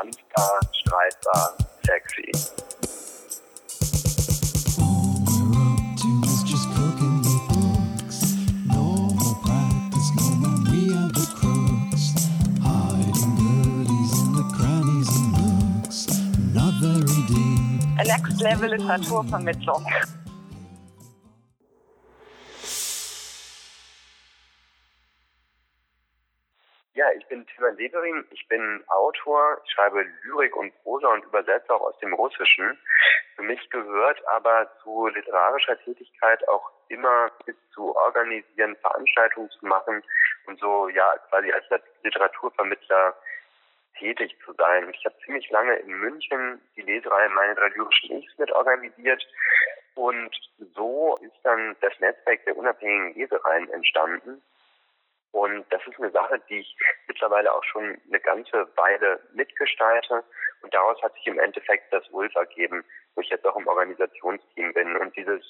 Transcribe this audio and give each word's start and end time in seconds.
tanzbar, 0.00 0.60
streitbar, 0.72 1.56
sexy. 1.84 2.32
Next 18.06 18.40
Level 18.40 18.70
Literaturvermittlung. 18.70 19.84
Ich 27.20 27.28
bin 27.28 27.46
Timur 27.46 27.72
Leverin, 27.72 28.24
ich 28.30 28.48
bin 28.48 28.82
Autor, 28.88 29.60
ich 29.64 29.72
schreibe 29.72 30.06
Lyrik 30.22 30.56
und 30.56 30.72
Prosa 30.82 31.08
und 31.08 31.24
übersetze 31.24 31.72
auch 31.74 31.82
aus 31.82 31.98
dem 31.98 32.14
Russischen. 32.14 32.78
Für 33.36 33.42
mich 33.42 33.68
gehört 33.70 34.26
aber 34.28 34.70
zu 34.82 35.06
literarischer 35.08 35.78
Tätigkeit 35.84 36.46
auch 36.48 36.70
immer 36.88 37.30
bis 37.44 37.56
zu 37.74 37.94
organisieren, 37.94 38.76
Veranstaltungen 38.76 39.50
zu 39.50 39.66
machen 39.66 40.02
und 40.46 40.58
so 40.60 40.88
ja 40.88 41.14
quasi 41.28 41.52
als 41.52 41.64
Literaturvermittler 42.02 43.14
tätig 43.98 44.34
zu 44.44 44.54
sein. 44.54 44.88
Ich 44.90 45.04
habe 45.04 45.14
ziemlich 45.24 45.48
lange 45.50 45.74
in 45.76 45.90
München 45.90 46.60
die 46.74 46.82
Lesereihe 46.82 47.28
Meine 47.28 47.54
drei 47.54 47.68
lyrischen 47.68 48.18
Ichs 48.18 48.38
mit 48.38 48.50
organisiert 48.52 49.22
und 49.94 50.34
so 50.74 51.18
ist 51.20 51.36
dann 51.42 51.76
das 51.82 51.92
Netzwerk 52.00 52.44
der 52.46 52.56
unabhängigen 52.56 53.14
Lesereien 53.14 53.68
entstanden. 53.70 54.40
Und 55.32 55.64
das 55.70 55.80
ist 55.86 55.98
eine 55.98 56.10
Sache, 56.10 56.40
die 56.48 56.60
ich 56.60 56.76
mittlerweile 57.06 57.52
auch 57.52 57.64
schon 57.64 58.00
eine 58.08 58.20
ganze 58.20 58.68
Weile 58.76 59.20
mitgestalte. 59.32 60.24
Und 60.62 60.74
daraus 60.74 61.00
hat 61.02 61.14
sich 61.14 61.26
im 61.26 61.38
Endeffekt 61.38 61.92
das 61.92 62.06
Ulf 62.10 62.34
ergeben, 62.34 62.84
wo 63.14 63.22
ich 63.22 63.30
jetzt 63.30 63.46
auch 63.46 63.56
im 63.56 63.66
Organisationsteam 63.66 64.72
bin. 64.74 64.96
Und 64.96 65.16
dieses, 65.16 65.42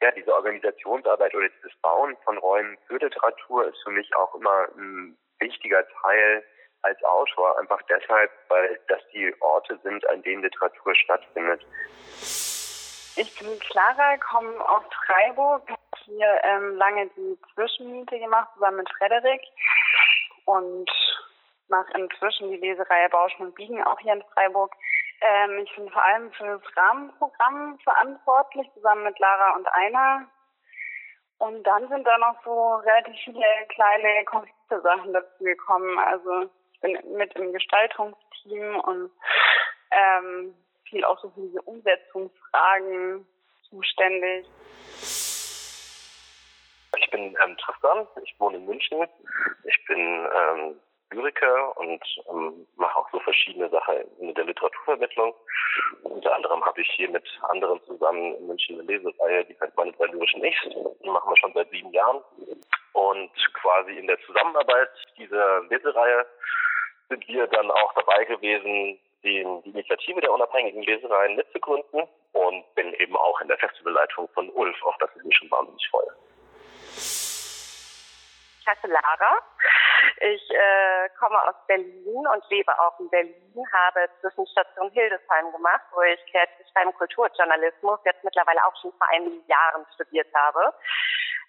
ja, 0.00 0.10
diese 0.12 0.34
Organisationsarbeit 0.34 1.34
oder 1.34 1.48
dieses 1.48 1.76
Bauen 1.80 2.16
von 2.24 2.38
Räumen 2.38 2.78
für 2.86 2.98
Literatur 2.98 3.66
ist 3.68 3.82
für 3.82 3.90
mich 3.90 4.14
auch 4.14 4.34
immer 4.34 4.68
ein 4.76 5.16
wichtiger 5.40 5.86
Teil 6.02 6.44
als 6.82 7.02
Autor, 7.02 7.58
einfach 7.58 7.80
deshalb, 7.88 8.30
weil 8.48 8.78
das 8.88 9.00
die 9.12 9.34
Orte 9.40 9.78
sind, 9.82 10.08
an 10.10 10.22
denen 10.22 10.42
Literatur 10.42 10.94
stattfindet. 10.94 11.64
Ich 13.16 13.36
bin 13.38 13.58
Clara, 13.58 14.16
komme 14.18 14.60
aus 14.68 14.84
Freiburg, 15.04 15.62
hier 16.08 16.40
ähm, 16.42 16.76
lange 16.76 17.08
die 17.16 17.38
Zwischenmiete 17.54 18.18
gemacht, 18.18 18.48
zusammen 18.54 18.78
mit 18.78 18.90
Frederik 18.96 19.42
und 20.44 20.90
mache 21.68 21.92
inzwischen 21.98 22.50
die 22.50 22.56
Lesereihe 22.56 23.08
Bauschen 23.10 23.46
und 23.46 23.54
Biegen, 23.54 23.82
auch 23.84 23.98
hier 24.00 24.14
in 24.14 24.24
Freiburg. 24.34 24.74
Ähm, 25.20 25.58
ich 25.58 25.74
bin 25.76 25.90
vor 25.90 26.04
allem 26.04 26.32
für 26.32 26.46
das 26.46 26.76
Rahmenprogramm 26.76 27.78
verantwortlich, 27.80 28.68
zusammen 28.74 29.04
mit 29.04 29.18
Lara 29.18 29.56
und 29.56 29.66
Einer. 29.68 30.26
Und 31.38 31.62
dann 31.64 31.88
sind 31.88 32.04
da 32.04 32.18
noch 32.18 32.42
so 32.44 32.76
relativ 32.76 33.14
viele 33.24 33.66
kleine 33.68 34.24
konkrete 34.24 34.80
Sachen 34.82 35.12
dazu 35.12 35.44
gekommen. 35.44 35.98
Also 35.98 36.48
ich 36.72 36.80
bin 36.80 36.98
mit 37.16 37.34
im 37.34 37.52
Gestaltungsteam 37.52 38.80
und 38.80 39.10
ähm, 39.90 40.54
viel 40.88 41.04
auch 41.04 41.18
so 41.20 41.30
für 41.30 41.40
diese 41.42 41.62
Umsetzungsfragen 41.62 43.26
zuständig. 43.68 44.46
Ich 46.98 47.10
bin 47.10 47.36
ähm, 47.44 47.56
Tristan, 47.58 48.06
ich 48.22 48.34
wohne 48.38 48.56
in 48.56 48.66
München. 48.66 49.06
Ich 49.64 49.84
bin 49.86 49.98
ähm, 49.98 50.80
Lyriker 51.10 51.76
und 51.78 52.02
ähm, 52.28 52.66
mache 52.76 52.98
auch 52.98 53.08
so 53.10 53.20
verschiedene 53.20 53.68
Sachen 53.70 53.96
in 54.18 54.34
der 54.34 54.44
Literaturvermittlung. 54.44 55.34
Unter 56.02 56.34
anderem 56.34 56.64
habe 56.64 56.80
ich 56.80 56.90
hier 56.90 57.08
mit 57.10 57.24
anderen 57.48 57.82
zusammen 57.84 58.34
in 58.34 58.46
München 58.46 58.80
eine 58.80 58.84
Lesereihe, 58.84 59.44
die 59.44 59.56
nennt 59.60 59.76
meine 59.76 59.92
drei 59.92 60.06
lyrischen 60.06 60.44
Ichs. 60.44 60.60
Die 60.64 61.08
machen 61.08 61.30
wir 61.30 61.36
schon 61.38 61.52
seit 61.54 61.70
sieben 61.70 61.92
Jahren. 61.92 62.22
Und 62.92 63.30
quasi 63.54 63.92
in 63.92 64.06
der 64.06 64.18
Zusammenarbeit 64.26 64.90
dieser 65.16 65.62
Lesereihe 65.70 66.26
sind 67.08 67.26
wir 67.28 67.46
dann 67.46 67.70
auch 67.70 67.94
dabei 67.94 68.24
gewesen, 68.24 68.98
den, 69.24 69.62
die 69.62 69.70
Initiative 69.70 70.20
der 70.20 70.32
unabhängigen 70.32 70.82
Lesereien 70.82 71.36
mitzugründen 71.36 72.06
und 72.32 72.74
bin 72.74 72.92
eben 72.94 73.16
auch 73.16 73.40
in 73.40 73.48
der 73.48 73.58
Festivalleitung 73.58 74.28
von 74.34 74.48
Ulf, 74.50 74.76
auf 74.82 74.96
das 74.98 75.10
ich 75.16 75.24
mich 75.24 75.36
schon 75.36 75.50
wahnsinnig 75.50 75.88
freue. 75.90 76.12
Ich 76.98 78.66
heiße 78.66 78.86
Lara. 78.88 79.38
Ich 80.20 80.50
äh, 80.50 81.08
komme 81.18 81.40
aus 81.48 81.54
Berlin 81.66 82.26
und 82.26 82.50
lebe 82.50 82.72
auch 82.80 82.98
in 82.98 83.08
Berlin, 83.10 83.64
habe 83.72 84.08
Zwischenstation 84.20 84.90
Hildesheim 84.90 85.52
gemacht, 85.52 85.82
wo 85.92 86.02
ich 86.02 86.20
Kreativ 86.30 86.66
Kulturjournalismus 86.96 88.00
jetzt 88.04 88.24
mittlerweile 88.24 88.64
auch 88.64 88.74
schon 88.80 88.92
vor 88.92 89.08
einigen 89.08 89.46
Jahren 89.46 89.86
studiert 89.94 90.28
habe. 90.34 90.74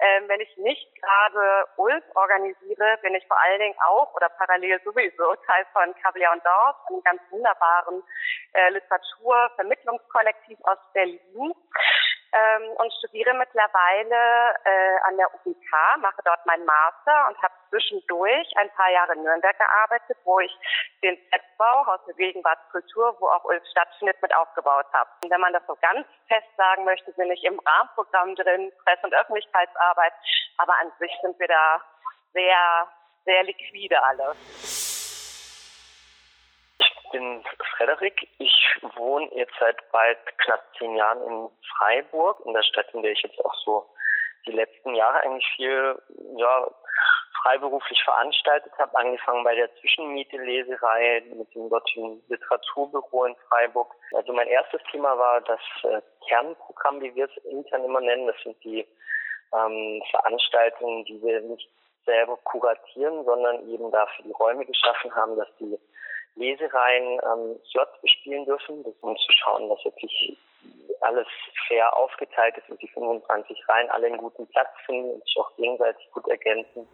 Ähm, 0.00 0.24
wenn 0.28 0.40
ich 0.40 0.56
nicht 0.56 0.88
gerade 1.00 1.66
Ulf 1.76 2.04
organisiere, 2.14 2.98
bin 3.02 3.14
ich 3.14 3.26
vor 3.28 3.40
allen 3.40 3.60
Dingen 3.60 3.78
auch 3.86 4.12
oder 4.14 4.28
parallel 4.30 4.80
sowieso 4.84 5.34
Teil 5.46 5.66
von 5.72 5.94
Cavalier 6.02 6.32
und 6.32 6.44
Dorf, 6.44 6.76
einem 6.88 7.02
ganz 7.02 7.22
wunderbaren 7.30 8.02
äh, 8.54 8.70
Literaturvermittlungskollektiv 8.70 10.58
aus 10.64 10.78
Berlin 10.92 11.54
ähm, 12.34 12.70
und 12.78 12.92
studiere 12.98 13.32
mittlerweile 13.34 14.54
äh, 14.64 14.98
an 15.06 15.16
der 15.16 15.32
UBK, 15.32 15.70
mache 16.00 16.20
dort 16.24 16.44
meinen 16.46 16.64
Master 16.64 17.28
und 17.28 17.40
habe 17.40 17.54
zwischendurch 17.70 18.50
ein 18.56 18.70
paar 18.70 18.90
Jahre 18.90 19.14
in 19.14 19.22
Nürnberg 19.22 19.56
gearbeitet, 19.56 20.18
wo 20.24 20.40
ich 20.40 20.50
den 21.02 21.16
Setbau 21.30 21.86
Haus 21.86 22.00
der 22.06 22.14
Gegenwartskultur, 22.14 23.16
wo 23.20 23.28
auch 23.28 23.44
Ulf 23.44 23.62
stattfindet, 23.70 24.20
mit 24.20 24.34
aufgebaut 24.34 24.86
habe. 24.92 25.08
Und 25.22 25.30
wenn 25.30 25.40
man 25.40 25.52
das 25.52 25.62
so 25.66 25.76
ganz 25.80 26.06
fest 26.26 26.48
sagen 26.56 26.84
möchte, 26.84 27.12
bin 27.12 27.30
ich 27.30 27.44
im 27.44 27.58
Rahmenprogramm 27.60 28.34
drin, 28.34 28.72
Presse- 28.84 29.06
und 29.06 29.14
Öffentlichkeitsarbeit, 29.14 30.12
aber 30.58 30.74
an 30.80 30.92
sich 30.98 31.12
sind 31.22 31.38
wir 31.38 31.48
da 31.48 31.80
sehr, 32.32 32.88
sehr 33.24 33.44
liquide 33.44 34.02
alle 34.02 34.34
bin 37.14 37.44
Frederik. 37.76 38.28
Ich 38.38 38.76
wohne 38.96 39.28
jetzt 39.34 39.54
seit 39.60 39.76
bald 39.92 40.18
knapp 40.38 40.64
zehn 40.76 40.96
Jahren 40.96 41.22
in 41.22 41.48
Freiburg, 41.76 42.40
in 42.44 42.52
der 42.52 42.62
Stadt, 42.64 42.92
in 42.92 43.02
der 43.02 43.12
ich 43.12 43.22
jetzt 43.22 43.38
auch 43.44 43.54
so 43.64 43.86
die 44.46 44.52
letzten 44.52 44.94
Jahre 44.96 45.20
eigentlich 45.20 45.46
viel 45.54 45.96
ja, 46.36 46.68
freiberuflich 47.40 48.02
veranstaltet 48.02 48.72
habe, 48.78 48.98
angefangen 48.98 49.44
bei 49.44 49.54
der 49.54 49.72
Zwischenmiete-Leserei 49.76 51.22
mit 51.36 51.54
dem 51.54 51.70
dortigen 51.70 52.20
Literaturbüro 52.28 53.26
in 53.26 53.36
Freiburg. 53.48 53.94
Also 54.12 54.32
mein 54.32 54.48
erstes 54.48 54.82
Thema 54.90 55.16
war 55.16 55.40
das 55.42 55.60
äh, 55.84 56.02
Kernprogramm, 56.28 57.00
wie 57.00 57.14
wir 57.14 57.26
es 57.26 57.44
intern 57.44 57.84
immer 57.84 58.00
nennen. 58.00 58.26
Das 58.26 58.36
sind 58.42 58.56
die 58.64 58.84
ähm, 59.52 60.02
Veranstaltungen, 60.10 61.04
die 61.04 61.22
wir 61.22 61.40
nicht 61.42 61.70
selber 62.04 62.36
kuratieren, 62.42 63.24
sondern 63.24 63.68
eben 63.68 63.90
dafür 63.92 64.24
die 64.24 64.32
Räume 64.32 64.66
geschaffen 64.66 65.14
haben, 65.14 65.36
dass 65.36 65.48
die 65.60 65.78
Lesereien 66.36 67.20
ähm, 67.22 67.60
Slots 67.70 68.00
bespielen 68.00 68.44
dürfen, 68.44 68.84
um 69.00 69.16
zu 69.16 69.32
schauen, 69.32 69.68
dass 69.68 69.84
wirklich 69.84 70.36
alles 71.00 71.26
fair 71.68 71.94
aufgeteilt 71.96 72.56
ist 72.56 72.68
und 72.70 72.80
die 72.80 72.88
25 72.88 73.68
Reihen 73.68 73.90
alle 73.90 74.06
einen 74.06 74.18
guten 74.18 74.46
Platz 74.48 74.70
finden 74.86 75.12
und 75.12 75.24
sich 75.24 75.36
auch 75.38 75.54
gegenseitig 75.56 76.10
gut 76.12 76.26
ergänzen. 76.28 76.88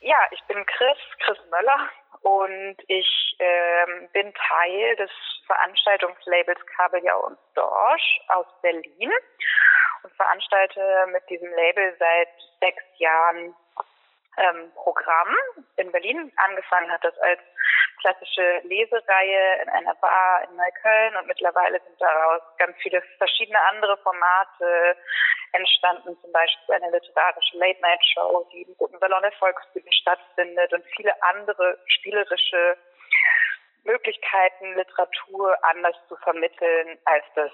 Ja, 0.00 0.18
ich 0.30 0.42
bin 0.44 0.64
Chris, 0.66 0.98
Chris 1.18 1.38
Möller 1.50 1.90
und 2.22 2.76
ich 2.88 3.36
ähm, 3.38 4.08
bin 4.12 4.32
Teil 4.34 4.96
des 4.96 5.10
Veranstaltungslabels 5.46 6.60
Kabeljau 6.76 7.26
und 7.26 7.38
Dorsch 7.54 8.20
aus 8.28 8.46
Berlin 8.62 9.10
und 10.02 10.12
veranstalte 10.14 11.06
mit 11.12 11.28
diesem 11.28 11.50
Label 11.52 11.94
seit 11.98 12.28
sechs 12.60 12.82
Jahren 12.98 13.54
ähm, 14.40 14.72
Programm 14.74 15.36
in 15.76 15.92
Berlin. 15.92 16.32
Angefangen 16.36 16.90
hat 16.90 17.04
das 17.04 17.16
als 17.18 17.40
klassische 18.00 18.60
Lesereihe 18.64 19.62
in 19.62 19.68
einer 19.68 19.94
Bar 19.96 20.44
in 20.48 20.56
Neukölln 20.56 21.16
und 21.16 21.26
mittlerweile 21.26 21.80
sind 21.80 22.00
daraus 22.00 22.40
ganz 22.58 22.76
viele 22.78 23.02
verschiedene 23.18 23.60
andere 23.68 23.96
Formate 23.98 24.96
entstanden, 25.52 26.16
zum 26.20 26.32
Beispiel 26.32 26.74
eine 26.74 26.90
literarische 26.90 27.58
Late-Night-Show, 27.58 28.48
die 28.52 28.62
im 28.62 28.72
Roten 28.78 28.98
Ballon 29.00 29.22
der 29.22 29.32
Volksbühne 29.32 29.92
stattfindet 29.92 30.72
und 30.72 30.84
viele 30.96 31.12
andere 31.22 31.78
spielerische 31.86 32.76
Möglichkeiten, 33.84 34.74
Literatur 34.76 35.56
anders 35.62 35.96
zu 36.08 36.16
vermitteln, 36.16 36.98
als 37.04 37.24
das 37.34 37.50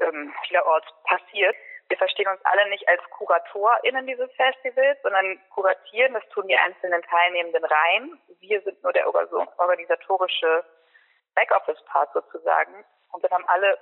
ähm, 0.00 0.32
vielerorts 0.46 0.86
passiert 1.04 1.56
wir 1.90 1.98
verstehen 1.98 2.28
uns 2.28 2.40
alle 2.44 2.68
nicht 2.70 2.88
als 2.88 3.02
KuratorInnen 3.10 4.06
dieses 4.06 4.30
Festivals, 4.34 4.96
sondern 5.02 5.40
kuratieren, 5.50 6.14
das 6.14 6.26
tun 6.28 6.46
die 6.46 6.56
einzelnen 6.56 7.02
Teilnehmenden 7.02 7.64
rein. 7.64 8.18
Wir 8.38 8.62
sind 8.62 8.80
nur 8.82 8.92
der 8.92 9.12
organisatorische 9.12 10.64
Backoffice-Part 11.34 12.12
sozusagen. 12.12 12.84
Und 13.10 13.24
dann 13.24 13.32
haben 13.32 13.48
alle 13.48 13.76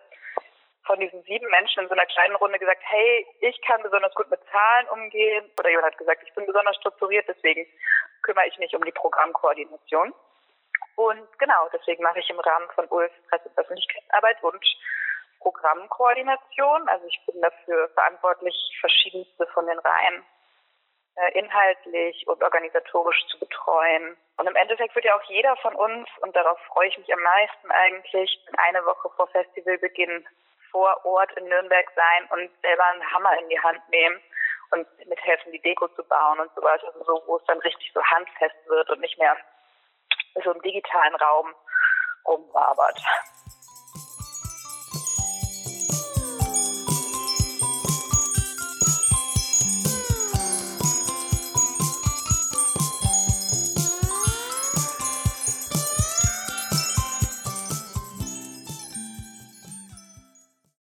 von 0.86 0.98
diesen 0.98 1.22
sieben 1.24 1.50
Menschen 1.50 1.82
in 1.82 1.88
so 1.88 1.94
einer 1.94 2.06
kleinen 2.06 2.36
Runde 2.36 2.58
gesagt, 2.58 2.80
hey, 2.82 3.26
ich 3.40 3.60
kann 3.60 3.82
besonders 3.82 4.14
gut 4.14 4.30
mit 4.30 4.40
Zahlen 4.50 4.88
umgehen. 4.88 5.50
Oder 5.60 5.68
jemand 5.68 5.88
hat 5.88 5.98
gesagt, 5.98 6.22
ich 6.26 6.32
bin 6.32 6.46
besonders 6.46 6.76
strukturiert, 6.76 7.28
deswegen 7.28 7.66
kümmere 8.22 8.46
ich 8.46 8.58
mich 8.58 8.74
um 8.74 8.82
die 8.84 8.92
Programmkoordination. 8.92 10.14
Und 10.96 11.38
genau, 11.38 11.68
deswegen 11.74 12.02
mache 12.02 12.20
ich 12.20 12.30
im 12.30 12.40
Rahmen 12.40 12.70
von 12.74 12.88
ULF 12.88 13.12
Presse- 13.28 13.50
und 13.50 13.58
Öffentlichkeitsarbeit 13.58 14.42
und 14.42 14.64
Programmkoordination. 15.40 16.88
Also 16.88 17.06
ich 17.06 17.20
bin 17.26 17.40
dafür 17.40 17.88
verantwortlich, 17.90 18.54
verschiedenste 18.80 19.46
von 19.48 19.66
den 19.66 19.78
Reihen 19.78 20.24
äh, 21.16 21.38
inhaltlich 21.38 22.26
und 22.26 22.42
organisatorisch 22.42 23.26
zu 23.28 23.38
betreuen. 23.38 24.16
Und 24.36 24.46
im 24.46 24.56
Endeffekt 24.56 24.94
wird 24.94 25.04
ja 25.04 25.16
auch 25.16 25.22
jeder 25.24 25.56
von 25.56 25.74
uns, 25.74 26.08
und 26.20 26.34
darauf 26.36 26.58
freue 26.72 26.88
ich 26.88 26.98
mich 26.98 27.12
am 27.12 27.20
meisten 27.20 27.70
eigentlich, 27.70 28.46
eine 28.56 28.84
Woche 28.84 29.10
vor 29.16 29.26
Festivalbeginn 29.28 30.26
vor 30.70 31.04
Ort 31.04 31.32
in 31.32 31.46
Nürnberg 31.46 31.86
sein 31.96 32.28
und 32.30 32.50
selber 32.62 32.84
einen 32.84 33.12
Hammer 33.12 33.38
in 33.38 33.48
die 33.48 33.60
Hand 33.60 33.80
nehmen 33.88 34.20
und 34.70 34.86
mithelfen, 35.06 35.50
die 35.52 35.60
Deko 35.60 35.88
zu 35.88 36.04
bauen 36.04 36.40
und 36.40 36.54
sowas. 36.54 36.80
Also 36.84 37.04
so, 37.04 37.22
wo 37.26 37.36
es 37.36 37.44
dann 37.46 37.58
richtig 37.60 37.90
so 37.92 38.02
handfest 38.02 38.56
wird 38.66 38.88
und 38.90 39.00
nicht 39.00 39.18
mehr 39.18 39.36
so 40.44 40.52
im 40.52 40.62
digitalen 40.62 41.14
Raum 41.16 41.54
rumwabert. 42.26 43.00